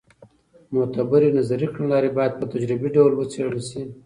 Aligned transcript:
معتبرې 0.73 1.29
نظري 1.37 1.67
کړنلارې 1.73 2.09
باید 2.17 2.33
په 2.39 2.45
تجربي 2.53 2.89
ډول 2.95 3.11
وڅېړل 3.15 3.61
سي. 3.69 3.81